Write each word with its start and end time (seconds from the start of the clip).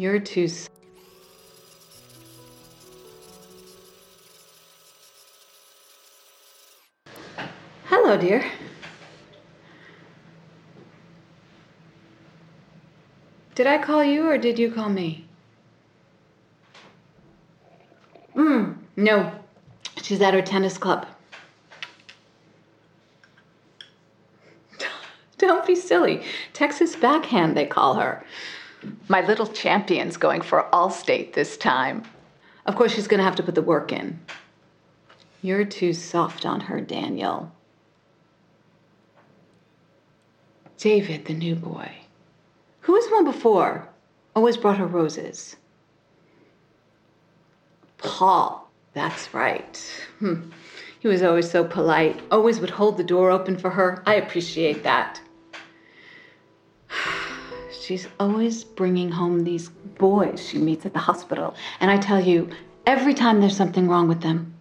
You're 0.00 0.18
too. 0.18 0.48
Hello, 7.84 8.16
dear. 8.16 8.42
Did 13.54 13.66
I 13.66 13.76
call 13.76 14.02
you 14.02 14.26
or 14.26 14.38
did 14.38 14.58
you 14.58 14.70
call 14.72 14.88
me? 14.88 15.26
Mm, 18.34 18.76
no. 18.96 19.30
She's 20.00 20.22
at 20.22 20.32
her 20.32 20.40
tennis 20.40 20.78
club. 20.78 21.06
Don't 25.36 25.66
be 25.66 25.74
silly. 25.74 26.22
Texas 26.54 26.96
backhand, 26.96 27.54
they 27.54 27.66
call 27.66 27.96
her. 27.96 28.24
My 29.08 29.20
little 29.26 29.46
champion's 29.46 30.16
going 30.16 30.40
for 30.42 30.68
Allstate 30.72 31.34
this 31.34 31.56
time. 31.56 32.04
Of 32.66 32.76
course, 32.76 32.92
she's 32.92 33.08
going 33.08 33.18
to 33.18 33.24
have 33.24 33.36
to 33.36 33.42
put 33.42 33.54
the 33.54 33.62
work 33.62 33.92
in. 33.92 34.18
You're 35.42 35.64
too 35.64 35.92
soft 35.92 36.44
on 36.44 36.60
her, 36.60 36.80
Daniel. 36.80 37.52
David, 40.78 41.26
the 41.26 41.34
new 41.34 41.54
boy. 41.54 41.90
Who 42.80 42.92
was 42.92 43.10
one 43.10 43.24
before? 43.24 43.88
Always 44.34 44.56
brought 44.56 44.78
her 44.78 44.86
roses. 44.86 45.56
Paul, 47.98 48.70
that's 48.94 49.34
right. 49.34 49.76
Hmm. 50.18 50.50
He 51.00 51.08
was 51.08 51.22
always 51.22 51.50
so 51.50 51.64
polite, 51.64 52.20
always 52.30 52.60
would 52.60 52.70
hold 52.70 52.96
the 52.96 53.04
door 53.04 53.30
open 53.30 53.56
for 53.56 53.70
her. 53.70 54.02
I 54.06 54.14
appreciate 54.14 54.82
that. 54.82 55.20
She's 57.72 58.08
always 58.18 58.64
bringing 58.64 59.10
home 59.10 59.44
these 59.44 59.68
boys 59.68 60.44
she 60.46 60.58
meets 60.58 60.86
at 60.86 60.92
the 60.92 60.98
hospital. 60.98 61.54
And 61.80 61.90
I 61.90 61.98
tell 61.98 62.20
you, 62.20 62.48
every 62.86 63.14
time 63.14 63.40
there's 63.40 63.56
something 63.56 63.88
wrong 63.88 64.08
with 64.08 64.20
them, 64.22 64.54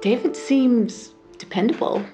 David 0.00 0.36
seems 0.36 1.14
dependable. 1.38 2.04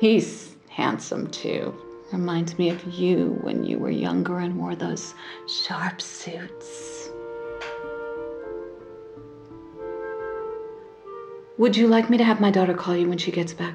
He's 0.00 0.56
handsome 0.68 1.30
too. 1.30 1.74
Reminds 2.12 2.58
me 2.58 2.68
of 2.70 2.84
you 2.84 3.38
when 3.42 3.64
you 3.64 3.78
were 3.78 3.90
younger 3.90 4.38
and 4.38 4.58
wore 4.58 4.74
those 4.74 5.14
sharp 5.48 6.00
suits. 6.00 7.10
Would 11.58 11.76
you 11.76 11.86
like 11.86 12.10
me 12.10 12.18
to 12.18 12.24
have 12.24 12.40
my 12.40 12.50
daughter 12.50 12.74
call 12.74 12.96
you 12.96 13.08
when 13.08 13.18
she 13.18 13.30
gets 13.30 13.54
back? 13.54 13.74